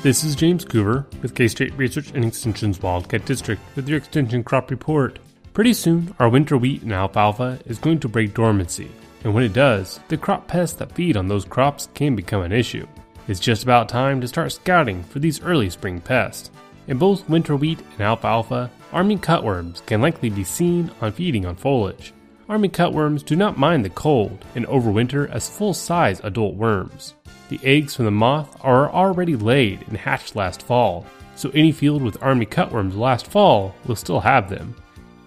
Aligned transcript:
This 0.00 0.22
is 0.22 0.36
James 0.36 0.64
Coover 0.64 1.12
with 1.22 1.34
K 1.34 1.48
State 1.48 1.76
Research 1.76 2.12
and 2.12 2.24
Extension's 2.24 2.80
Wildcat 2.80 3.24
District 3.26 3.60
with 3.74 3.88
your 3.88 3.98
Extension 3.98 4.44
Crop 4.44 4.70
Report. 4.70 5.18
Pretty 5.52 5.72
soon, 5.72 6.14
our 6.20 6.28
winter 6.28 6.56
wheat 6.56 6.82
and 6.82 6.92
alfalfa 6.92 7.58
is 7.66 7.80
going 7.80 7.98
to 7.98 8.08
break 8.08 8.32
dormancy, 8.32 8.92
and 9.24 9.34
when 9.34 9.42
it 9.42 9.52
does, 9.52 9.98
the 10.06 10.16
crop 10.16 10.46
pests 10.46 10.76
that 10.76 10.92
feed 10.92 11.16
on 11.16 11.26
those 11.26 11.44
crops 11.44 11.88
can 11.94 12.14
become 12.14 12.42
an 12.42 12.52
issue. 12.52 12.86
It's 13.26 13.40
just 13.40 13.64
about 13.64 13.88
time 13.88 14.20
to 14.20 14.28
start 14.28 14.52
scouting 14.52 15.02
for 15.02 15.18
these 15.18 15.42
early 15.42 15.68
spring 15.68 16.00
pests. 16.00 16.52
In 16.86 16.96
both 16.96 17.28
winter 17.28 17.56
wheat 17.56 17.80
and 17.94 18.02
alfalfa, 18.02 18.70
army 18.92 19.16
cutworms 19.16 19.84
can 19.84 20.00
likely 20.00 20.30
be 20.30 20.44
seen 20.44 20.92
on 21.00 21.10
feeding 21.10 21.44
on 21.44 21.56
foliage. 21.56 22.12
Army 22.48 22.68
cutworms 22.68 23.24
do 23.24 23.34
not 23.34 23.58
mind 23.58 23.84
the 23.84 23.90
cold 23.90 24.44
and 24.54 24.64
overwinter 24.68 25.28
as 25.30 25.50
full 25.50 25.74
size 25.74 26.20
adult 26.22 26.54
worms. 26.54 27.14
The 27.48 27.60
eggs 27.62 27.94
from 27.94 28.04
the 28.04 28.10
moth 28.10 28.56
are 28.62 28.90
already 28.90 29.34
laid 29.36 29.86
and 29.88 29.96
hatched 29.96 30.36
last 30.36 30.62
fall, 30.62 31.06
so 31.34 31.50
any 31.54 31.72
field 31.72 32.02
with 32.02 32.22
army 32.22 32.46
cutworms 32.46 32.96
last 32.96 33.26
fall 33.26 33.74
will 33.86 33.96
still 33.96 34.20
have 34.20 34.50
them. 34.50 34.74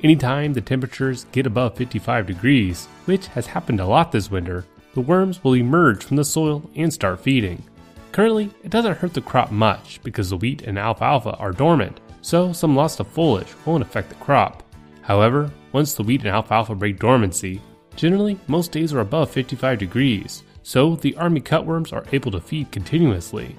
Anytime 0.03 0.53
the 0.53 0.61
temperatures 0.61 1.25
get 1.31 1.47
above 1.47 1.75
55 1.75 2.27
degrees, 2.27 2.87
which 3.05 3.27
has 3.27 3.47
happened 3.47 3.79
a 3.79 3.85
lot 3.85 4.11
this 4.11 4.29
winter, 4.29 4.65
the 4.93 5.01
worms 5.01 5.43
will 5.43 5.55
emerge 5.55 6.03
from 6.03 6.17
the 6.17 6.25
soil 6.25 6.69
and 6.75 6.93
start 6.93 7.21
feeding. 7.21 7.63
Currently, 8.11 8.49
it 8.63 8.69
doesn't 8.69 8.97
hurt 8.97 9.13
the 9.13 9.21
crop 9.21 9.51
much 9.51 10.01
because 10.03 10.29
the 10.29 10.37
wheat 10.37 10.63
and 10.63 10.77
alfalfa 10.77 11.35
are 11.37 11.51
dormant, 11.51 12.01
so 12.21 12.51
some 12.51 12.75
loss 12.75 12.99
of 12.99 13.07
foliage 13.07 13.53
won't 13.65 13.83
affect 13.83 14.09
the 14.09 14.15
crop. 14.15 14.63
However, 15.01 15.49
once 15.71 15.93
the 15.93 16.03
wheat 16.03 16.21
and 16.21 16.29
alfalfa 16.29 16.75
break 16.75 16.99
dormancy, 16.99 17.61
generally 17.95 18.37
most 18.47 18.71
days 18.71 18.93
are 18.93 18.99
above 18.99 19.31
55 19.31 19.79
degrees, 19.79 20.43
so 20.63 20.95
the 20.95 21.15
army 21.15 21.41
cutworms 21.41 21.93
are 21.93 22.05
able 22.11 22.31
to 22.31 22.41
feed 22.41 22.71
continuously. 22.71 23.55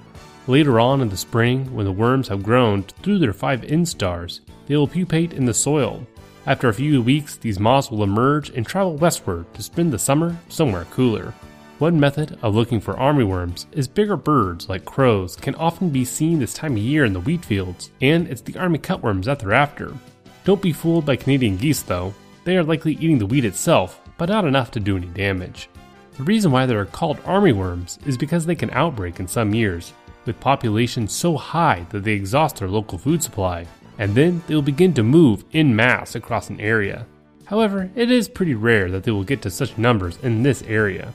Later 0.47 0.80
on 0.80 1.01
in 1.01 1.09
the 1.09 1.16
spring, 1.16 1.73
when 1.75 1.87
the 1.87 1.92
worms 1.92 2.28
have 2.28 2.42
grown 2.42 2.83
through 2.83 3.19
their 3.19 3.33
five 3.33 3.61
instars, 3.62 4.41
they 4.67 4.77
will 4.77 4.89
pupate 4.89 5.33
in 5.33 5.44
the 5.44 5.55
soil. 5.55 6.05
After 6.47 6.69
a 6.69 6.75
few 6.75 7.00
weeks, 7.00 7.36
these 7.36 7.61
moths 7.61 7.91
will 7.91 8.03
emerge 8.03 8.50
and 8.50 8.67
travel 8.67 8.97
westward 8.97 9.53
to 9.55 9.62
spend 9.62 9.92
the 9.92 9.98
summer 9.98 10.36
somewhere 10.48 10.86
cooler. 10.86 11.33
One 11.78 11.98
method 11.98 12.39
of 12.42 12.55
looking 12.55 12.81
for 12.81 12.94
armyworms 12.94 13.66
is 13.72 13.87
bigger 13.87 14.16
birds 14.16 14.69
like 14.69 14.84
crows 14.84 15.37
can 15.37 15.55
often 15.56 15.91
be 15.91 16.05
seen 16.05 16.39
this 16.39 16.55
time 16.55 16.72
of 16.72 16.78
year 16.78 17.05
in 17.05 17.12
the 17.12 17.20
wheat 17.20 17.44
fields, 17.44 17.91
and 18.00 18.27
it's 18.28 18.41
the 18.41 18.56
army 18.56 18.78
cutworms 18.78 19.25
that 19.25 19.39
they're 19.39 19.53
after. 19.53 19.92
Don't 20.44 20.62
be 20.62 20.72
fooled 20.72 21.06
by 21.06 21.16
Canadian 21.16 21.56
geese 21.56 21.83
though. 21.83 22.14
They 22.44 22.56
are 22.56 22.64
likely 22.64 22.94
eating 22.94 23.19
the 23.19 23.27
wheat 23.27 23.44
itself, 23.44 24.00
but 24.19 24.28
not 24.28 24.44
enough 24.44 24.72
to 24.72 24.81
do 24.81 24.97
any 24.97 25.06
damage. 25.06 25.69
The 26.17 26.25
reason 26.25 26.53
why 26.53 26.67
they 26.67 26.75
are 26.75 26.85
called 26.85 27.21
army 27.25 27.53
worms 27.53 27.99
is 28.05 28.19
because 28.19 28.45
they 28.45 28.55
can 28.55 28.71
outbreak 28.71 29.19
in 29.19 29.27
some 29.27 29.55
years, 29.55 29.93
with 30.27 30.39
populations 30.41 31.13
so 31.13 31.37
high 31.37 31.87
that 31.91 32.05
they 32.05 32.13
exhaust 32.13 32.57
their 32.57 32.69
local 32.69 32.99
food 32.99 33.23
supply, 33.23 33.67
and 33.99 34.15
then 34.15 34.43
they 34.47 34.55
will 34.55 34.63
begin 34.63 34.93
to 34.95 35.03
move 35.03 35.45
in 35.53 35.75
mass 35.75 36.15
across 36.15 36.51
an 36.51 36.61
area. 36.61 37.07
However, 37.47 37.91
it 37.95 38.11
is 38.11 38.29
pretty 38.29 38.55
rare 38.55 38.91
that 38.91 39.05
they 39.05 39.11
will 39.11 39.25
get 39.25 39.43
to 39.43 39.51
such 39.51 39.79
numbers 39.79 40.19
in 40.23 40.43
this 40.43 40.63
area. 40.63 41.13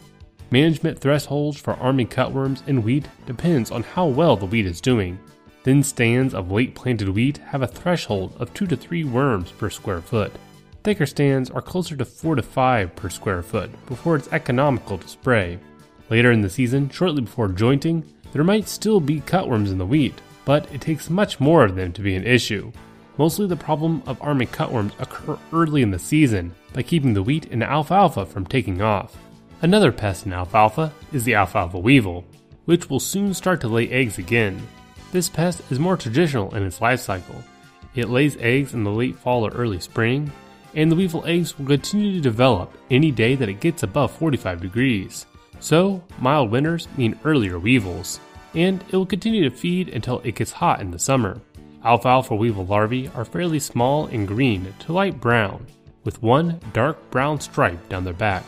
Management 0.50 1.00
thresholds 1.00 1.60
for 1.60 1.74
army 1.76 2.06
cutworms 2.06 2.68
in 2.68 2.82
wheat 2.82 3.08
depends 3.26 3.70
on 3.70 3.84
how 3.84 4.08
well 4.08 4.36
the 4.36 4.46
wheat 4.46 4.66
is 4.66 4.82
doing. 4.82 5.20
Thin 5.64 5.84
stands 5.84 6.34
of 6.34 6.52
late 6.52 6.74
planted 6.74 7.10
wheat 7.10 7.38
have 7.38 7.62
a 7.62 7.68
threshold 7.68 8.36
of 8.40 8.54
2 8.54 8.66
to 8.68 8.76
3 8.76 9.04
worms 9.04 9.52
per 9.52 9.70
square 9.70 10.02
foot. 10.02 10.32
Thicker 10.88 11.06
stands 11.06 11.50
are 11.50 11.62
closer 11.62 11.98
to 11.98 12.06
4 12.06 12.36
to 12.36 12.42
5 12.42 12.96
per 12.96 13.10
square 13.10 13.44
foot 13.44 13.70
before 13.88 14.16
it's 14.16 14.32
economical 14.32 14.98
to 14.98 15.08
spray. 15.10 15.60
Later 16.10 16.32
in 16.32 16.40
the 16.40 16.50
season, 16.50 16.90
shortly 16.90 17.20
before 17.20 17.50
jointing, 17.50 18.06
there 18.32 18.46
might 18.46 18.70
still 18.70 19.02
be 19.02 19.20
cutworms 19.20 19.68
in 19.68 19.80
the 19.80 19.86
wheat, 19.86 20.14
but 20.46 20.74
it 20.74 20.80
takes 20.80 21.10
much 21.10 21.42
more 21.42 21.66
of 21.66 21.76
them 21.76 21.92
to 21.92 22.02
be 22.02 22.16
an 22.16 22.24
issue. 22.24 22.72
Mostly 23.18 23.48
the 23.48 23.56
problem 23.58 24.02
of 24.08 24.22
army 24.22 24.46
cutworms 24.46 24.98
occur 24.98 25.38
early 25.52 25.82
in 25.82 25.92
the 25.92 26.00
season 26.00 26.56
by 26.72 26.84
keeping 26.84 27.14
the 27.14 27.22
wheat 27.22 27.52
and 27.52 27.66
alfalfa 27.66 28.26
from 28.26 28.46
taking 28.46 28.82
off. 28.82 29.18
Another 29.62 29.92
pest 29.92 30.26
in 30.26 30.32
alfalfa 30.32 30.94
is 31.12 31.26
the 31.26 31.36
alfalfa 31.36 31.78
weevil, 31.78 32.24
which 32.64 32.90
will 32.90 33.02
soon 33.02 33.34
start 33.34 33.60
to 33.60 33.68
lay 33.68 33.90
eggs 33.90 34.20
again. 34.20 34.66
This 35.12 35.28
pest 35.28 35.62
is 35.70 35.80
more 35.80 35.98
traditional 35.98 36.56
in 36.56 36.64
its 36.64 36.80
life 36.80 37.02
cycle. 37.02 37.44
It 37.94 38.08
lays 38.08 38.38
eggs 38.38 38.74
in 38.74 38.86
the 38.86 38.90
late 38.90 39.18
fall 39.18 39.46
or 39.46 39.52
early 39.52 39.82
spring, 39.82 40.32
and 40.74 40.92
the 40.92 40.96
weevil 40.96 41.26
eggs 41.26 41.58
will 41.58 41.66
continue 41.66 42.14
to 42.14 42.22
develop 42.22 42.76
any 42.92 43.12
day 43.12 43.36
that 43.36 43.50
it 43.50 43.60
gets 43.60 43.84
above 43.84 44.12
45 44.12 44.62
degrees. 44.62 45.26
So, 45.60 46.04
mild 46.20 46.52
winters 46.52 46.88
mean 46.98 47.20
earlier 47.24 47.60
weevils 47.60 48.20
and 48.54 48.84
it 48.90 48.96
will 48.96 49.06
continue 49.06 49.48
to 49.48 49.56
feed 49.56 49.90
until 49.90 50.20
it 50.24 50.36
gets 50.36 50.52
hot 50.52 50.82
in 50.82 50.92
the 50.92 51.00
summer. 51.00 51.40
Alfalfa 51.84 52.36
weevil 52.36 52.66
larvae 52.66 53.10
are 53.10 53.26
fairly 53.26 53.60
small 53.60 54.08
and 54.08 54.28
green 54.28 54.74
to 54.80 54.94
light 54.94 55.22
brown, 55.22 55.66
with 56.04 56.24
one 56.24 56.60
dark 56.74 57.12
brown 57.12 57.40
stripe 57.40 57.88
down 57.88 58.04
their 58.04 58.14
back. 58.14 58.44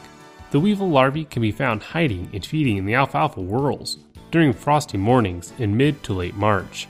The 0.52 0.60
weevil 0.60 0.90
larvae 0.90 1.26
can 1.26 1.44
be 1.44 1.52
found 1.52 1.84
hiding 1.84 2.30
and 2.34 2.44
feeding 2.44 2.78
in 2.78 2.86
the 2.86 2.96
alfalfa 2.96 3.40
whorls 3.40 4.00
during 4.32 4.52
frosty 4.52 4.98
mornings 4.98 5.54
in 5.60 5.78
mid 5.78 6.02
to 6.04 6.14
late 6.14 6.36
March. 6.36 6.88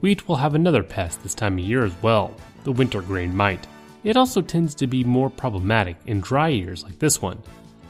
Wheat 0.00 0.26
will 0.26 0.36
have 0.36 0.54
another 0.54 0.82
pest 0.82 1.22
this 1.22 1.34
time 1.34 1.58
of 1.58 1.64
year 1.64 1.84
as 1.84 1.94
well, 2.02 2.34
the 2.64 2.72
winter 2.72 3.00
grain 3.00 3.36
mite. 3.36 3.66
It 4.02 4.16
also 4.16 4.40
tends 4.40 4.74
to 4.76 4.86
be 4.86 5.04
more 5.04 5.28
problematic 5.28 5.96
in 6.06 6.20
dry 6.20 6.48
years 6.48 6.82
like 6.82 6.98
this 6.98 7.20
one. 7.20 7.42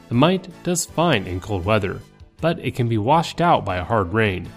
The 0.09 0.15
mite 0.15 0.49
does 0.63 0.85
fine 0.85 1.25
in 1.25 1.39
cold 1.39 1.63
weather, 1.63 2.01
but 2.41 2.59
it 2.59 2.75
can 2.75 2.89
be 2.89 2.97
washed 2.97 3.39
out 3.39 3.63
by 3.63 3.77
a 3.77 3.83
hard 3.83 4.11
rain. 4.11 4.49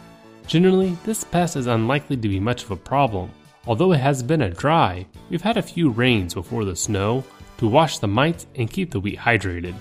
Generally, 0.47 0.97
this 1.05 1.23
pest 1.23 1.57
is 1.57 1.69
unlikely 1.69 2.17
to 2.17 2.29
be 2.29 2.41
much 2.41 2.65
of 2.65 2.73
a 2.73 2.77
problem. 2.77 3.31
Although 3.67 3.93
it 3.93 4.01
has 4.01 4.23
been 4.23 4.43
a 4.43 4.51
dry, 4.51 5.07
we've 5.31 5.43
had 5.43 5.57
a 5.57 5.63
few 5.63 5.91
rains 5.91 6.35
before 6.35 6.65
the 6.65 6.77
snow 6.77 7.25
to 7.59 7.69
wash 7.69 7.99
the 7.99 8.09
mites 8.09 8.47
and 8.57 8.71
keep 8.71 8.91
the 8.91 9.01
wheat 9.01 9.19
hydrated. 9.19 9.75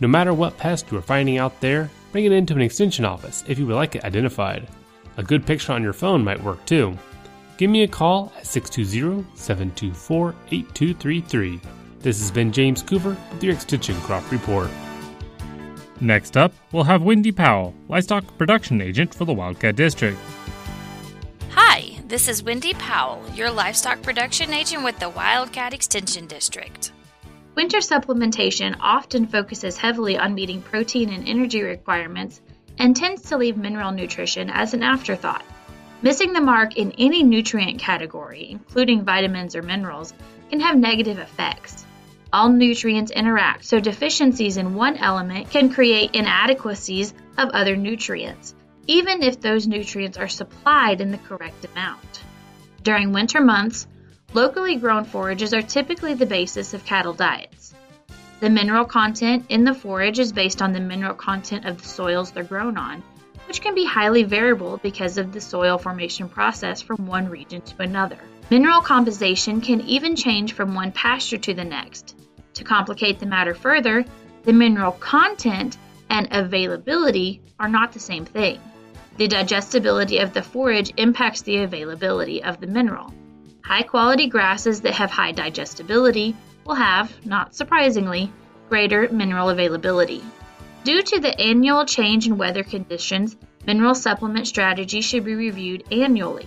No 0.00 0.08
matter 0.08 0.32
what 0.32 0.56
pest 0.56 0.90
you 0.90 0.98
are 0.98 1.02
finding 1.02 1.38
out 1.38 1.60
there, 1.60 1.90
bring 2.12 2.24
it 2.24 2.32
into 2.32 2.54
an 2.54 2.62
extension 2.62 3.04
office 3.04 3.44
if 3.48 3.58
you 3.58 3.66
would 3.66 3.76
like 3.76 3.96
it 3.96 4.04
identified. 4.04 4.68
A 5.16 5.22
good 5.22 5.44
picture 5.44 5.72
on 5.72 5.82
your 5.82 5.92
phone 5.92 6.22
might 6.22 6.42
work 6.42 6.64
too. 6.66 6.96
Give 7.56 7.70
me 7.70 7.84
a 7.84 7.88
call 7.88 8.32
at 8.36 8.46
620 8.46 9.24
724 9.34 10.34
8233. 10.50 11.60
This 12.00 12.20
has 12.20 12.30
been 12.30 12.52
James 12.52 12.82
Coover 12.82 13.16
with 13.32 13.42
your 13.42 13.54
Extension 13.54 13.98
Crop 14.02 14.30
Report. 14.30 14.68
Next 16.00 16.36
up, 16.36 16.52
we'll 16.72 16.84
have 16.84 17.02
Wendy 17.02 17.32
Powell, 17.32 17.74
Livestock 17.88 18.36
Production 18.36 18.82
Agent 18.82 19.14
for 19.14 19.24
the 19.24 19.32
Wildcat 19.32 19.76
District. 19.76 20.18
Hi, 21.52 21.98
this 22.06 22.28
is 22.28 22.42
Wendy 22.42 22.74
Powell, 22.74 23.22
your 23.34 23.50
Livestock 23.50 24.02
Production 24.02 24.52
Agent 24.52 24.84
with 24.84 24.98
the 24.98 25.08
Wildcat 25.08 25.72
Extension 25.72 26.26
District. 26.26 26.92
Winter 27.54 27.78
supplementation 27.78 28.76
often 28.80 29.26
focuses 29.26 29.78
heavily 29.78 30.18
on 30.18 30.34
meeting 30.34 30.60
protein 30.60 31.08
and 31.08 31.26
energy 31.26 31.62
requirements 31.62 32.42
and 32.78 32.94
tends 32.94 33.22
to 33.30 33.38
leave 33.38 33.56
mineral 33.56 33.92
nutrition 33.92 34.50
as 34.50 34.74
an 34.74 34.82
afterthought. 34.82 35.42
Missing 36.02 36.34
the 36.34 36.42
mark 36.42 36.76
in 36.76 36.92
any 36.98 37.22
nutrient 37.22 37.80
category, 37.80 38.48
including 38.50 39.04
vitamins 39.04 39.56
or 39.56 39.62
minerals, 39.62 40.12
can 40.50 40.60
have 40.60 40.76
negative 40.76 41.18
effects. 41.18 41.86
All 42.32 42.50
nutrients 42.50 43.10
interact, 43.10 43.64
so 43.64 43.80
deficiencies 43.80 44.58
in 44.58 44.74
one 44.74 44.98
element 44.98 45.50
can 45.50 45.72
create 45.72 46.14
inadequacies 46.14 47.14
of 47.38 47.48
other 47.50 47.76
nutrients, 47.76 48.54
even 48.86 49.22
if 49.22 49.40
those 49.40 49.66
nutrients 49.66 50.18
are 50.18 50.28
supplied 50.28 51.00
in 51.00 51.12
the 51.12 51.18
correct 51.18 51.64
amount. 51.64 52.20
During 52.82 53.12
winter 53.12 53.40
months, 53.40 53.86
locally 54.34 54.76
grown 54.76 55.04
forages 55.04 55.54
are 55.54 55.62
typically 55.62 56.12
the 56.12 56.26
basis 56.26 56.74
of 56.74 56.84
cattle 56.84 57.14
diets. 57.14 57.74
The 58.40 58.50
mineral 58.50 58.84
content 58.84 59.46
in 59.48 59.64
the 59.64 59.72
forage 59.72 60.18
is 60.18 60.30
based 60.30 60.60
on 60.60 60.74
the 60.74 60.80
mineral 60.80 61.14
content 61.14 61.64
of 61.64 61.80
the 61.80 61.88
soils 61.88 62.32
they're 62.32 62.44
grown 62.44 62.76
on, 62.76 63.02
which 63.46 63.60
can 63.60 63.74
be 63.74 63.84
highly 63.84 64.22
variable 64.22 64.78
because 64.78 65.18
of 65.18 65.32
the 65.32 65.40
soil 65.40 65.78
formation 65.78 66.28
process 66.28 66.82
from 66.82 67.06
one 67.06 67.28
region 67.28 67.60
to 67.62 67.82
another. 67.82 68.18
Mineral 68.50 68.80
composition 68.80 69.60
can 69.60 69.80
even 69.82 70.16
change 70.16 70.52
from 70.52 70.74
one 70.74 70.92
pasture 70.92 71.38
to 71.38 71.54
the 71.54 71.64
next. 71.64 72.16
To 72.54 72.64
complicate 72.64 73.18
the 73.18 73.26
matter 73.26 73.54
further, 73.54 74.04
the 74.44 74.52
mineral 74.52 74.92
content 74.92 75.76
and 76.08 76.28
availability 76.30 77.42
are 77.58 77.68
not 77.68 77.92
the 77.92 78.00
same 78.00 78.24
thing. 78.24 78.60
The 79.16 79.28
digestibility 79.28 80.18
of 80.18 80.34
the 80.34 80.42
forage 80.42 80.92
impacts 80.96 81.42
the 81.42 81.58
availability 81.58 82.44
of 82.44 82.60
the 82.60 82.66
mineral. 82.66 83.12
High 83.64 83.82
quality 83.82 84.28
grasses 84.28 84.82
that 84.82 84.94
have 84.94 85.10
high 85.10 85.32
digestibility 85.32 86.36
will 86.64 86.74
have, 86.74 87.12
not 87.26 87.54
surprisingly, 87.54 88.30
greater 88.68 89.08
mineral 89.08 89.48
availability. 89.48 90.22
Due 90.86 91.02
to 91.02 91.18
the 91.18 91.40
annual 91.40 91.84
change 91.84 92.28
in 92.28 92.38
weather 92.38 92.62
conditions, 92.62 93.36
mineral 93.66 93.92
supplement 93.92 94.46
strategy 94.46 95.00
should 95.00 95.24
be 95.24 95.34
reviewed 95.34 95.82
annually. 95.90 96.46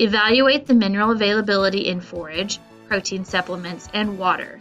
Evaluate 0.00 0.66
the 0.66 0.74
mineral 0.74 1.12
availability 1.12 1.86
in 1.86 2.00
forage, 2.00 2.58
protein 2.88 3.24
supplements, 3.24 3.88
and 3.94 4.18
water. 4.18 4.58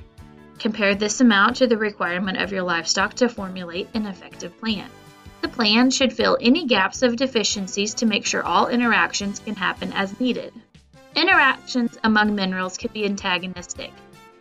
Compare 0.60 0.94
this 0.94 1.19
amount 1.19 1.56
to 1.56 1.66
the 1.66 1.80
requirement 1.80 2.38
of 2.38 2.52
your 2.52 2.62
livestock 2.62 3.16
to 3.16 3.28
formulate 3.28 3.90
an 3.96 4.06
effective 4.06 4.56
plan. 4.60 4.88
The 5.42 5.48
plan 5.48 5.90
should 5.90 6.14
fill 6.14 6.38
any 6.40 6.68
gaps 6.68 7.02
of 7.02 7.16
deficiencies 7.16 7.96
to 7.96 8.06
make 8.06 8.28
sure 8.28 8.44
all 8.44 8.68
interactions 8.68 9.40
can 9.40 9.56
happen 9.56 9.94
as 9.94 10.19
needed. 10.19 10.54
Interactions 11.16 11.98
among 12.04 12.36
minerals 12.36 12.78
can 12.78 12.92
be 12.94 13.06
antagonistic, 13.06 13.94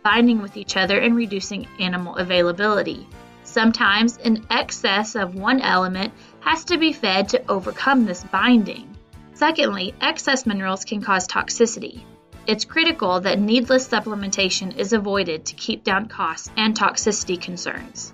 binding 0.03 0.39
with 0.39 0.55
each 0.55 0.77
other 0.77 0.99
and 0.99 1.15
reducing 1.15 1.67
animal 1.79 2.15
availability. 2.17 3.07
Sometimes 3.57 4.17
an 4.17 4.45
excess 4.51 5.15
of 5.15 5.33
one 5.33 5.61
element 5.61 6.13
has 6.41 6.63
to 6.65 6.77
be 6.77 6.93
fed 6.93 7.29
to 7.29 7.41
overcome 7.49 8.05
this 8.05 8.23
binding. 8.25 8.95
Secondly, 9.33 9.95
excess 9.99 10.45
minerals 10.45 10.85
can 10.85 11.01
cause 11.01 11.27
toxicity. 11.27 12.03
It's 12.45 12.65
critical 12.65 13.19
that 13.21 13.39
needless 13.39 13.87
supplementation 13.87 14.77
is 14.77 14.93
avoided 14.93 15.47
to 15.47 15.55
keep 15.55 15.83
down 15.83 16.07
costs 16.07 16.51
and 16.55 16.77
toxicity 16.77 17.41
concerns. 17.41 18.13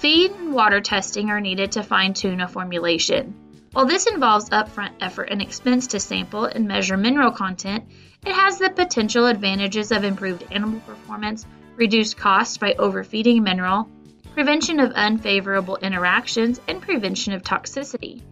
Feed 0.00 0.32
and 0.32 0.52
water 0.52 0.80
testing 0.80 1.30
are 1.30 1.40
needed 1.40 1.70
to 1.72 1.84
fine 1.84 2.12
tune 2.12 2.40
a 2.40 2.48
formulation. 2.48 3.36
While 3.70 3.86
this 3.86 4.08
involves 4.08 4.50
upfront 4.50 4.94
effort 5.00 5.28
and 5.30 5.40
expense 5.40 5.86
to 5.86 6.00
sample 6.00 6.46
and 6.46 6.66
measure 6.66 6.96
mineral 6.96 7.30
content, 7.30 7.84
it 8.26 8.34
has 8.34 8.58
the 8.58 8.68
potential 8.68 9.26
advantages 9.26 9.92
of 9.92 10.02
improved 10.02 10.44
animal 10.50 10.80
performance, 10.80 11.46
reduced 11.76 12.16
costs 12.16 12.58
by 12.58 12.74
overfeeding 12.74 13.44
mineral, 13.44 13.88
prevention 14.34 14.80
of 14.80 14.92
unfavorable 14.92 15.76
interactions, 15.76 16.60
and 16.68 16.80
prevention 16.80 17.32
of 17.32 17.42
toxicity. 17.42 18.22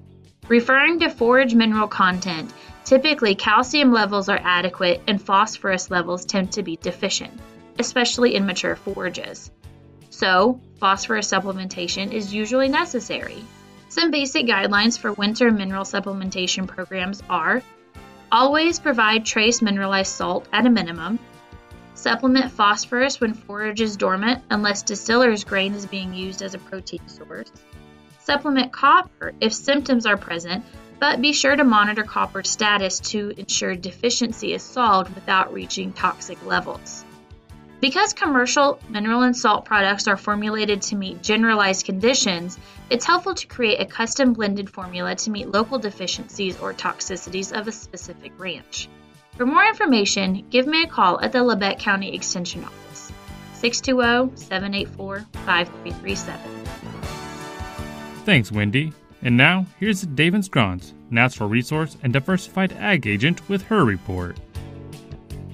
Referring 0.49 1.01
to 1.01 1.11
forage 1.11 1.55
mineral 1.55 1.89
content, 1.89 2.53
typically 2.85 3.35
calcium 3.35 3.93
levels 3.93 4.29
are 4.29 4.41
adequate 4.43 5.03
and 5.07 5.23
phosphorus 5.23 5.91
levels 5.91 6.25
tend 6.25 6.53
to 6.53 6.63
be 6.63 6.77
deficient, 6.77 7.39
especially 7.79 8.35
in 8.35 8.47
mature 8.47 8.77
forages 8.77 9.51
so 10.21 10.61
phosphorus 10.79 11.31
supplementation 11.31 12.13
is 12.13 12.35
usually 12.35 12.69
necessary. 12.69 13.43
Some 13.89 14.11
basic 14.11 14.47
guidelines 14.47 14.99
for 14.99 15.15
winter 15.15 15.51
mineral 15.51 15.85
supplementation 15.85 16.67
programs 16.67 17.23
are 17.31 17.63
always 18.31 18.79
provide 18.79 19.25
trace 19.25 19.63
mineralized 19.63 20.13
salt 20.13 20.47
at 20.53 20.67
a 20.67 20.71
minimum, 20.71 21.19
supplement 22.01 22.51
phosphorus 22.51 23.21
when 23.21 23.35
forage 23.35 23.83
is 23.83 23.99
dormant 23.99 24.43
unless 24.49 24.83
distiller's 24.83 25.45
grain 25.45 25.75
is 25.75 25.85
being 25.85 26.15
used 26.15 26.41
as 26.41 26.55
a 26.55 26.59
protein 26.59 27.07
source, 27.07 27.53
supplement 28.21 28.73
copper 28.73 29.33
if 29.41 29.53
symptoms 29.53 30.07
are 30.07 30.17
present, 30.17 30.65
but 30.99 31.21
be 31.21 31.35
sure 31.35 31.55
to 31.55 31.63
monitor 31.63 32.03
copper 32.03 32.43
status 32.43 33.01
to 33.01 33.35
ensure 33.37 33.75
deficiency 33.75 34.55
is 34.55 34.63
solved 34.63 35.15
without 35.15 35.53
reaching 35.53 35.93
toxic 35.93 36.43
levels. 36.47 37.05
Because 37.81 38.15
commercial 38.15 38.79
mineral 38.89 39.23
and 39.23 39.37
salt 39.37 39.67
products 39.67 40.09
are 40.09 40.17
formulated 40.17 40.83
to 40.83 40.97
meet 40.97 41.23
generalized 41.23 41.85
conditions, 41.85 42.59
it's 42.89 43.05
helpful 43.05 43.35
to 43.35 43.47
create 43.47 43.81
a 43.81 43.87
custom 43.87 44.33
blended 44.33 44.71
formula 44.71 45.15
to 45.17 45.31
meet 45.31 45.51
local 45.51 45.79
deficiencies 45.79 46.59
or 46.61 46.73
toxicities 46.73 47.59
of 47.59 47.69
a 47.69 47.73
specific 47.73 48.33
ranch. 48.39 48.89
For 49.41 49.47
more 49.47 49.65
information, 49.65 50.45
give 50.51 50.67
me 50.67 50.83
a 50.83 50.87
call 50.87 51.19
at 51.23 51.33
the 51.33 51.39
Labette 51.39 51.79
County 51.79 52.15
Extension 52.15 52.63
Office, 52.63 53.11
620 53.55 54.37
784 54.37 55.21
5337. 55.33 56.41
Thanks, 58.27 58.53
Wendy. 58.53 58.93
And 59.23 59.39
now, 59.39 59.65
here's 59.79 60.05
Adaven 60.05 60.47
Scronce, 60.47 60.93
Natural 61.09 61.49
Resource 61.49 61.97
and 62.03 62.13
Diversified 62.13 62.75
Ag 62.75 63.07
Agent, 63.07 63.49
with 63.49 63.63
her 63.63 63.83
report. 63.83 64.37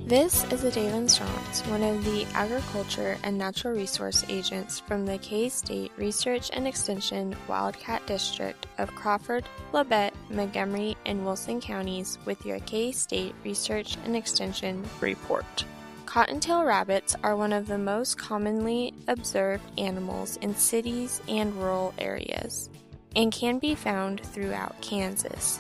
This 0.06 0.44
is 0.52 0.62
Adaven 0.62 1.10
Scronce, 1.10 1.68
one 1.68 1.82
of 1.82 2.04
the 2.04 2.26
Agriculture 2.32 3.18
and 3.24 3.36
Natural 3.36 3.74
Resource 3.74 4.24
Agents 4.28 4.78
from 4.78 5.04
the 5.04 5.18
K-State 5.18 5.90
Research 5.96 6.48
and 6.52 6.64
Extension 6.64 7.34
Wildcat 7.48 8.06
District 8.06 8.68
of 8.78 8.94
Crawford, 8.94 9.48
Labette, 9.72 10.12
Montgomery, 10.30 10.96
and 11.06 11.24
Wilson 11.24 11.60
counties 11.60 12.18
with 12.24 12.46
your 12.46 12.60
K-State 12.60 13.34
Research 13.42 13.96
and 14.04 14.14
Extension 14.14 14.88
report. 15.00 15.64
Cottontail 16.04 16.64
rabbits 16.64 17.16
are 17.24 17.34
one 17.34 17.52
of 17.52 17.66
the 17.66 17.76
most 17.76 18.16
commonly 18.16 18.94
observed 19.08 19.64
animals 19.76 20.36
in 20.36 20.54
cities 20.54 21.20
and 21.26 21.52
rural 21.56 21.92
areas 21.98 22.70
and 23.16 23.32
can 23.32 23.58
be 23.58 23.74
found 23.74 24.20
throughout 24.20 24.80
Kansas. 24.80 25.58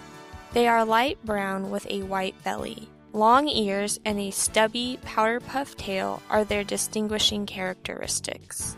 They 0.52 0.68
are 0.68 0.84
light 0.84 1.18
brown 1.24 1.68
with 1.72 1.84
a 1.90 2.04
white 2.04 2.40
belly. 2.44 2.88
Long 3.16 3.48
ears 3.48 3.98
and 4.04 4.20
a 4.20 4.30
stubby, 4.30 4.98
powder 5.00 5.40
puff 5.40 5.74
tail 5.74 6.20
are 6.28 6.44
their 6.44 6.62
distinguishing 6.62 7.46
characteristics. 7.46 8.76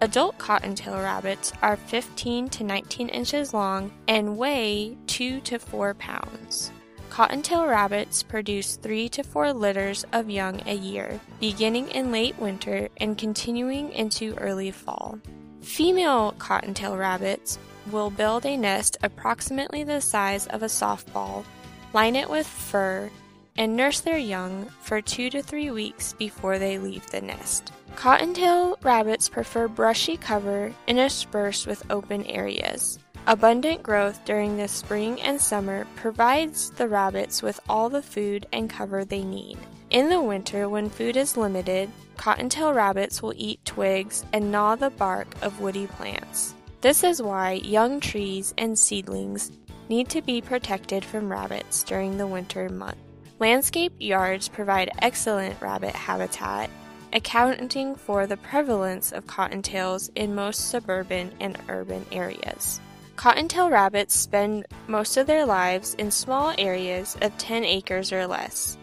Adult 0.00 0.38
cottontail 0.38 0.94
rabbits 0.94 1.52
are 1.60 1.76
15 1.76 2.48
to 2.48 2.64
19 2.64 3.10
inches 3.10 3.52
long 3.52 3.92
and 4.08 4.38
weigh 4.38 4.96
2 5.06 5.42
to 5.42 5.58
4 5.58 5.92
pounds. 5.92 6.72
Cottontail 7.10 7.66
rabbits 7.66 8.22
produce 8.22 8.76
3 8.76 9.10
to 9.10 9.22
4 9.22 9.52
litters 9.52 10.06
of 10.14 10.30
young 10.30 10.62
a 10.66 10.74
year, 10.74 11.20
beginning 11.38 11.90
in 11.90 12.10
late 12.10 12.38
winter 12.38 12.88
and 12.96 13.18
continuing 13.18 13.92
into 13.92 14.34
early 14.36 14.70
fall. 14.70 15.18
Female 15.60 16.32
cottontail 16.38 16.96
rabbits 16.96 17.58
will 17.90 18.08
build 18.08 18.46
a 18.46 18.56
nest 18.56 18.96
approximately 19.02 19.84
the 19.84 20.00
size 20.00 20.46
of 20.46 20.62
a 20.62 20.72
softball, 20.72 21.44
line 21.92 22.16
it 22.16 22.30
with 22.30 22.46
fur, 22.46 23.10
and 23.56 23.76
nurse 23.76 24.00
their 24.00 24.18
young 24.18 24.66
for 24.80 25.00
two 25.00 25.30
to 25.30 25.42
three 25.42 25.70
weeks 25.70 26.12
before 26.14 26.58
they 26.58 26.78
leave 26.78 27.08
the 27.10 27.20
nest. 27.20 27.72
Cottontail 27.96 28.78
rabbits 28.82 29.28
prefer 29.28 29.68
brushy 29.68 30.16
cover 30.16 30.72
interspersed 30.86 31.66
with 31.66 31.88
open 31.90 32.24
areas. 32.26 32.98
Abundant 33.26 33.82
growth 33.82 34.22
during 34.24 34.56
the 34.56 34.68
spring 34.68 35.20
and 35.22 35.40
summer 35.40 35.86
provides 35.96 36.70
the 36.70 36.88
rabbits 36.88 37.40
with 37.40 37.58
all 37.68 37.88
the 37.88 38.02
food 38.02 38.46
and 38.52 38.68
cover 38.68 39.04
they 39.04 39.22
need. 39.22 39.56
In 39.90 40.10
the 40.10 40.20
winter, 40.20 40.68
when 40.68 40.90
food 40.90 41.16
is 41.16 41.36
limited, 41.36 41.88
cottontail 42.16 42.74
rabbits 42.74 43.22
will 43.22 43.32
eat 43.36 43.64
twigs 43.64 44.24
and 44.32 44.50
gnaw 44.50 44.74
the 44.74 44.90
bark 44.90 45.28
of 45.40 45.60
woody 45.60 45.86
plants. 45.86 46.54
This 46.80 47.02
is 47.02 47.22
why 47.22 47.52
young 47.52 48.00
trees 48.00 48.52
and 48.58 48.78
seedlings 48.78 49.52
need 49.88 50.10
to 50.10 50.20
be 50.20 50.42
protected 50.42 51.02
from 51.04 51.30
rabbits 51.30 51.82
during 51.82 52.18
the 52.18 52.26
winter 52.26 52.68
months. 52.68 53.00
Landscape 53.40 53.92
yards 53.98 54.48
provide 54.48 54.90
excellent 55.00 55.60
rabbit 55.60 55.94
habitat, 55.94 56.70
accounting 57.12 57.96
for 57.96 58.26
the 58.26 58.36
prevalence 58.36 59.10
of 59.10 59.26
cottontails 59.26 60.08
in 60.14 60.36
most 60.36 60.70
suburban 60.70 61.32
and 61.40 61.58
urban 61.68 62.06
areas. 62.12 62.80
Cottontail 63.16 63.70
rabbits 63.70 64.16
spend 64.16 64.66
most 64.86 65.16
of 65.16 65.26
their 65.26 65.46
lives 65.46 65.94
in 65.94 66.10
small 66.12 66.54
areas 66.58 67.16
of 67.22 67.36
10 67.38 67.64
acres 67.64 68.12
or 68.12 68.26
less. 68.26 68.78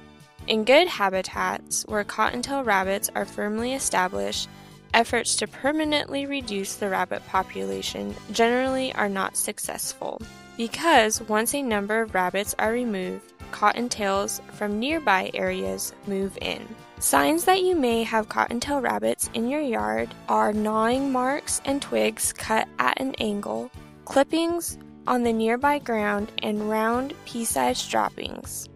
In 0.48 0.66
good 0.66 0.88
habitats 0.88 1.84
where 1.88 2.04
cottontail 2.04 2.64
rabbits 2.64 3.10
are 3.16 3.26
firmly 3.26 3.74
established, 3.74 4.50
efforts 4.94 5.38
to 5.38 5.48
permanently 5.48 6.26
reduce 6.26 6.76
the 6.76 6.90
rabbit 6.90 7.26
population 7.28 8.14
generally 8.34 8.94
are 8.96 9.10
not 9.10 9.38
successful. 9.38 10.22
Because 10.58 11.22
once 11.22 11.54
a 11.54 11.62
number 11.62 12.02
of 12.02 12.14
rabbits 12.14 12.54
are 12.60 12.72
removed, 12.72 13.34
cottontails 13.52 14.42
from 14.54 14.80
nearby 14.80 15.30
areas 15.34 15.94
move 16.08 16.38
in. 16.42 16.68
Signs 17.00 17.46
that 17.46 17.64
you 17.64 17.76
may 17.76 18.04
have 18.04 18.30
cottontail 18.30 18.80
rabbits 18.80 19.30
in 19.34 19.50
your 19.50 19.62
yard 19.62 20.14
are 20.30 20.54
gnawing 20.54 21.12
marks 21.12 21.62
and 21.66 21.82
twigs 21.82 22.32
cut 22.34 22.68
at 22.80 23.00
an 23.02 23.16
angle, 23.20 23.72
clippings 24.06 24.78
on 25.08 25.24
the 25.24 25.34
nearby 25.34 25.80
ground, 25.80 26.32
and 26.44 26.70
round 26.70 27.14
pea 27.26 27.46
sized 27.46 27.90
droppings. 27.90 28.70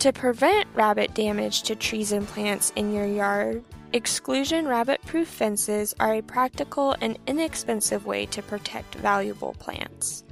To 0.00 0.12
prevent 0.12 0.66
rabbit 0.74 1.14
damage 1.14 1.62
to 1.62 1.74
trees 1.74 2.12
and 2.12 2.26
plants 2.26 2.72
in 2.76 2.92
your 2.92 3.06
yard, 3.06 3.64
exclusion 3.92 4.66
rabbit 4.66 5.00
proof 5.06 5.28
fences 5.28 5.94
are 5.98 6.14
a 6.14 6.22
practical 6.22 6.94
and 7.00 7.18
inexpensive 7.26 8.06
way 8.06 8.26
to 8.26 8.42
protect 8.42 8.94
valuable 8.96 9.54
plants. 9.58 10.24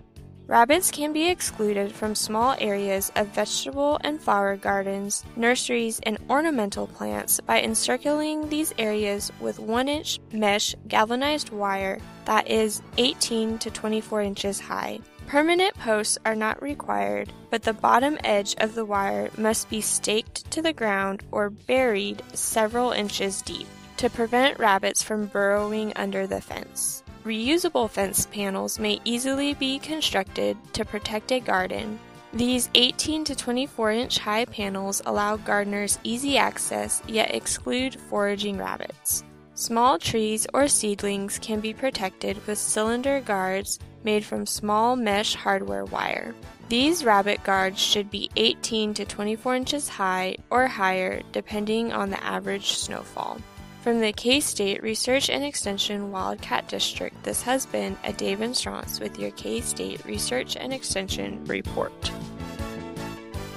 Rabbits 0.48 0.92
can 0.92 1.12
be 1.12 1.28
excluded 1.28 1.90
from 1.90 2.14
small 2.14 2.54
areas 2.60 3.10
of 3.16 3.26
vegetable 3.28 3.98
and 4.04 4.20
flower 4.20 4.56
gardens, 4.56 5.24
nurseries, 5.34 5.98
and 6.04 6.18
ornamental 6.30 6.86
plants 6.86 7.40
by 7.40 7.60
encircling 7.60 8.48
these 8.48 8.72
areas 8.78 9.32
with 9.40 9.58
1 9.58 9.88
inch 9.88 10.20
mesh 10.30 10.76
galvanized 10.86 11.50
wire 11.50 11.98
that 12.26 12.48
is 12.48 12.80
18 12.96 13.58
to 13.58 13.70
24 13.72 14.22
inches 14.22 14.60
high. 14.60 15.00
Permanent 15.26 15.74
posts 15.78 16.16
are 16.24 16.36
not 16.36 16.62
required, 16.62 17.32
but 17.50 17.64
the 17.64 17.72
bottom 17.72 18.16
edge 18.22 18.54
of 18.58 18.76
the 18.76 18.84
wire 18.84 19.30
must 19.36 19.68
be 19.68 19.80
staked 19.80 20.48
to 20.52 20.62
the 20.62 20.72
ground 20.72 21.24
or 21.32 21.50
buried 21.50 22.22
several 22.34 22.92
inches 22.92 23.42
deep 23.42 23.66
to 23.96 24.08
prevent 24.08 24.60
rabbits 24.60 25.02
from 25.02 25.26
burrowing 25.26 25.92
under 25.96 26.28
the 26.28 26.40
fence. 26.40 27.02
Reusable 27.26 27.90
fence 27.90 28.24
panels 28.26 28.78
may 28.78 29.00
easily 29.04 29.52
be 29.54 29.80
constructed 29.80 30.56
to 30.74 30.84
protect 30.84 31.32
a 31.32 31.40
garden. 31.40 31.98
These 32.32 32.70
18 32.76 33.24
to 33.24 33.34
24 33.34 33.90
inch 33.90 34.18
high 34.18 34.44
panels 34.44 35.02
allow 35.06 35.36
gardeners 35.36 35.98
easy 36.04 36.38
access 36.38 37.02
yet 37.08 37.34
exclude 37.34 37.98
foraging 37.98 38.58
rabbits. 38.58 39.24
Small 39.54 39.98
trees 39.98 40.46
or 40.54 40.68
seedlings 40.68 41.40
can 41.40 41.58
be 41.58 41.74
protected 41.74 42.46
with 42.46 42.58
cylinder 42.58 43.18
guards 43.18 43.80
made 44.04 44.24
from 44.24 44.46
small 44.46 44.94
mesh 44.94 45.34
hardware 45.34 45.84
wire. 45.86 46.32
These 46.68 47.04
rabbit 47.04 47.42
guards 47.42 47.80
should 47.80 48.08
be 48.08 48.30
18 48.36 48.94
to 48.94 49.04
24 49.04 49.56
inches 49.56 49.88
high 49.88 50.36
or 50.48 50.68
higher 50.68 51.22
depending 51.32 51.92
on 51.92 52.10
the 52.10 52.22
average 52.22 52.74
snowfall. 52.74 53.40
From 53.86 54.00
the 54.00 54.12
K 54.12 54.40
State 54.40 54.82
Research 54.82 55.30
and 55.30 55.44
Extension 55.44 56.10
Wildcat 56.10 56.66
District, 56.66 57.22
this 57.22 57.40
has 57.42 57.66
been 57.66 57.94
Adaven 58.02 58.50
Scronce 58.50 58.98
with 58.98 59.16
your 59.16 59.30
K 59.30 59.60
State 59.60 60.04
Research 60.04 60.56
and 60.56 60.72
Extension 60.72 61.44
report. 61.44 61.92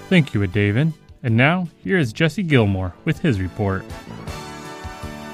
Thank 0.07 0.35
you, 0.35 0.41
Adaven. 0.41 0.93
And 1.23 1.35
now, 1.35 1.67
here 1.83 1.97
is 1.97 2.13
Jesse 2.13 2.43
Gilmore 2.43 2.93
with 3.05 3.17
his 3.17 3.41
report. 3.41 3.83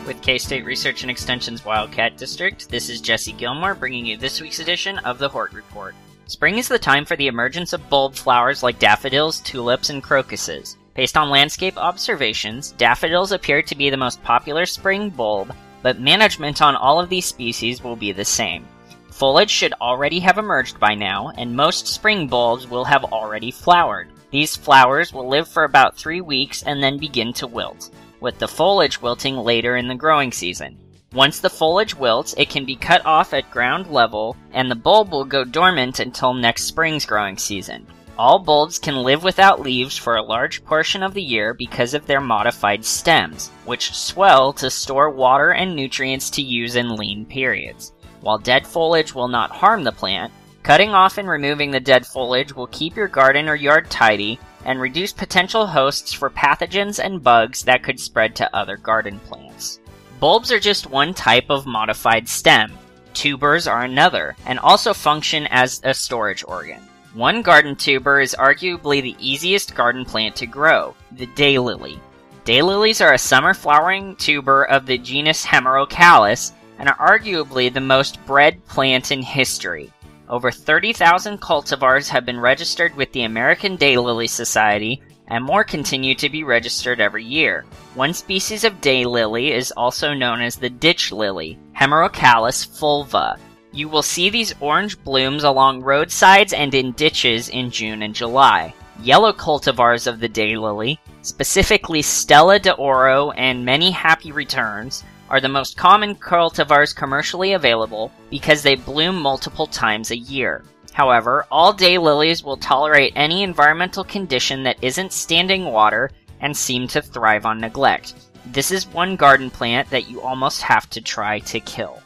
With 0.08 0.22
K 0.22 0.38
State 0.38 0.64
Research 0.64 1.02
and 1.02 1.12
Extension's 1.12 1.66
Wildcat 1.66 2.16
District, 2.16 2.70
this 2.70 2.90
is 2.90 3.02
Jesse 3.02 3.34
Gilmore 3.34 3.76
bringing 3.76 4.06
you 4.06 4.16
this 4.16 4.40
week's 4.40 4.60
edition 4.60 5.00
of 5.00 5.20
the 5.20 5.28
Hort 5.28 5.52
Report. 5.52 5.94
Spring 6.28 6.58
is 6.58 6.70
the 6.70 6.80
time 6.80 7.04
for 7.04 7.18
the 7.18 7.28
emergence 7.28 7.74
of 7.74 7.90
bulb 7.90 8.16
flowers 8.16 8.64
like 8.64 8.80
daffodils, 8.80 9.42
tulips, 9.42 9.90
and 9.90 10.02
crocuses. 10.02 10.78
Based 10.96 11.18
on 11.18 11.30
landscape 11.30 11.78
observations, 11.78 12.72
daffodils 12.72 13.34
appear 13.34 13.62
to 13.62 13.76
be 13.76 13.90
the 13.90 13.98
most 13.98 14.24
popular 14.24 14.66
spring 14.66 15.10
bulb, 15.10 15.54
but 15.82 16.00
management 16.00 16.62
on 16.62 16.76
all 16.76 17.02
of 17.02 17.10
these 17.10 17.26
species 17.26 17.84
will 17.84 17.98
be 17.98 18.14
the 18.14 18.24
same. 18.24 18.66
Foliage 19.12 19.52
should 19.52 19.74
already 19.82 20.20
have 20.20 20.38
emerged 20.38 20.80
by 20.80 20.96
now, 20.96 21.32
and 21.38 21.54
most 21.54 21.88
spring 21.88 22.28
bulbs 22.28 22.68
will 22.68 22.86
have 22.86 23.04
already 23.04 23.52
flowered. 23.52 24.10
These 24.32 24.56
flowers 24.56 25.14
will 25.14 25.28
live 25.28 25.50
for 25.50 25.66
about 25.66 25.98
three 25.98 26.22
weeks 26.22 26.64
and 26.64 26.82
then 26.82 26.98
begin 26.98 27.34
to 27.34 27.48
wilt 27.48 27.90
with 28.22 28.40
the 28.40 28.48
foliage 28.48 29.02
wilting 29.02 29.38
later 29.38 29.76
in 29.76 29.88
the 29.88 29.96
growing 29.96 30.32
season. 30.32 30.78
Once 31.14 31.40
the 31.40 31.50
foliage 31.50 31.96
wilts, 31.96 32.34
it 32.38 32.50
can 32.50 32.66
be 32.66 32.76
cut 32.76 33.06
off 33.06 33.34
at 33.34 33.52
ground 33.52 33.88
level, 33.88 34.36
and 34.54 34.72
the 34.72 34.76
bulb 34.76 35.12
will 35.12 35.26
go 35.26 35.44
dormant 35.44 36.00
until 36.00 36.34
next 36.34 36.64
spring's 36.64 37.06
growing 37.06 37.38
season. 37.38 37.86
All 38.18 38.40
bulbs 38.40 38.80
can 38.80 39.04
live 39.04 39.24
without 39.24 39.60
leaves 39.60 39.98
for 39.98 40.16
a 40.16 40.24
large 40.24 40.64
portion 40.64 41.04
of 41.04 41.14
the 41.14 41.22
year 41.22 41.54
because 41.54 41.94
of 41.94 42.08
their 42.08 42.22
modified 42.22 42.86
stems, 42.86 43.50
which 43.66 43.94
swell 43.94 44.54
to 44.54 44.70
store 44.70 45.10
water 45.10 45.52
and 45.52 45.76
nutrients 45.76 46.30
to 46.32 46.42
use 46.42 46.78
in 46.78 46.96
lean 46.96 47.26
periods. 47.26 47.92
While 48.22 48.38
dead 48.38 48.66
foliage 48.66 49.14
will 49.14 49.28
not 49.28 49.52
harm 49.52 49.84
the 49.84 49.92
plant, 49.92 50.32
cutting 50.64 50.92
off 50.92 51.18
and 51.18 51.28
removing 51.28 51.72
the 51.72 51.80
dead 51.82 52.08
foliage 52.08 52.56
will 52.56 52.68
keep 52.68 52.96
your 52.96 53.10
garden 53.10 53.50
or 53.50 53.56
yard 53.56 53.90
tidy 53.92 54.40
and 54.64 54.80
reduce 54.80 55.12
potential 55.12 55.68
hosts 55.68 56.14
for 56.14 56.30
pathogens 56.30 57.04
and 57.04 57.22
bugs 57.22 57.64
that 57.64 57.84
could 57.84 58.00
spread 58.00 58.34
to 58.38 58.56
other 58.56 58.78
garden 58.78 59.20
plants. 59.20 59.82
Bulbs 60.22 60.54
are 60.54 60.60
just 60.60 60.90
one 60.90 61.14
type 61.14 61.50
of 61.50 61.66
modified 61.66 62.30
stem. 62.30 62.72
Tubers 63.14 63.68
are 63.68 63.84
another, 63.84 64.38
and 64.46 64.58
also 64.60 64.94
function 64.94 65.48
as 65.48 65.82
a 65.84 65.94
storage 65.94 66.44
organ. 66.48 66.82
One 67.16 67.44
garden 67.44 67.78
tuber 67.78 68.20
is 68.20 68.36
arguably 68.38 69.02
the 69.02 69.16
easiest 69.22 69.74
garden 69.74 70.04
plant 70.04 70.36
to 70.36 70.46
grow, 70.46 70.96
the 71.14 71.28
daylily. 71.28 71.98
Daylilies 72.44 73.00
are 73.00 73.14
a 73.14 73.18
summer 73.18 73.54
flowering 73.54 74.18
tuber 74.18 74.66
of 74.66 74.86
the 74.86 74.98
genus 74.98 75.46
Hemerocallis 75.46 76.52
and 76.78 76.90
are 76.90 77.18
arguably 77.18 77.74
the 77.74 77.80
most 77.80 78.20
bred 78.26 78.66
plant 78.66 79.14
in 79.14 79.22
history. 79.22 79.94
Over 80.28 80.52
30,000 80.52 81.40
cultivars 81.40 82.10
have 82.10 82.26
been 82.26 82.38
registered 82.38 82.94
with 82.98 83.14
the 83.14 83.24
American 83.24 83.78
Daylily 83.78 84.30
Society, 84.30 85.02
and 85.28 85.42
more 85.42 85.64
continue 85.64 86.16
to 86.16 86.30
be 86.30 86.44
registered 86.44 87.00
every 87.00 87.24
year. 87.24 87.64
One 87.94 88.14
species 88.14 88.66
of 88.66 88.82
daylily 88.82 89.52
is 89.52 89.72
also 89.72 90.14
known 90.14 90.42
as 90.42 90.58
the 90.58 90.70
ditch 90.70 91.14
lily, 91.14 91.58
Hemerocallis 91.78 92.68
fulva. 92.68 93.40
You 93.76 93.90
will 93.90 94.04
see 94.04 94.30
these 94.30 94.54
orange 94.62 95.04
blooms 95.04 95.44
along 95.44 95.82
roadsides 95.82 96.54
and 96.54 96.74
in 96.74 96.94
ditches 96.94 97.50
in 97.50 97.72
June 97.72 98.04
and 98.04 98.16
July. 98.16 98.74
Yellow 99.02 99.34
cultivars 99.34 100.08
of 100.08 100.22
the 100.22 100.30
daylily, 100.30 100.98
specifically 101.24 102.02
Stella 102.02 102.58
de 102.58 102.72
Oro 102.72 103.32
and 103.32 103.66
many 103.66 103.92
happy 103.92 104.32
returns, 104.32 105.04
are 105.30 105.42
the 105.42 105.50
most 105.50 105.76
common 105.76 106.16
cultivars 106.16 106.96
commercially 106.96 107.52
available 107.52 108.14
because 108.30 108.64
they 108.64 108.76
bloom 108.76 109.18
multiple 109.18 109.68
times 109.68 110.10
a 110.10 110.18
year. 110.18 110.64
However, 110.94 111.46
all 111.52 111.74
day 111.74 111.98
lilies 111.98 112.46
will 112.46 112.56
tolerate 112.56 113.12
any 113.18 113.44
environmental 113.44 114.06
condition 114.06 114.64
that 114.64 114.82
isn't 114.82 115.12
standing 115.12 115.66
water 115.66 116.12
and 116.40 116.56
seem 116.56 116.88
to 116.88 117.02
thrive 117.02 117.46
on 117.46 117.60
neglect. 117.60 118.14
This 118.46 118.72
is 118.72 118.88
one 118.88 119.18
garden 119.18 119.50
plant 119.50 119.90
that 119.90 120.10
you 120.10 120.22
almost 120.22 120.62
have 120.62 120.90
to 120.92 121.02
try 121.02 121.40
to 121.40 121.60
kill. 121.60 122.02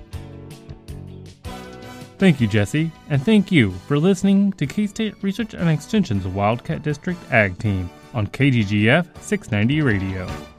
Thank 2.18 2.40
you, 2.40 2.48
Jesse, 2.48 2.92
and 3.10 3.22
thank 3.22 3.52
you 3.52 3.72
for 3.88 4.00
listening 4.00 4.54
to 4.54 4.66
K 4.66 4.88
State 4.88 5.16
Research 5.22 5.54
and 5.54 5.68
Extension's 5.70 6.26
Wildcat 6.26 6.82
District 6.82 7.20
Ag 7.32 7.58
Team 7.60 7.90
on 8.14 8.28
KGGF 8.28 9.22
690 9.22 9.82
Radio. 9.82 10.55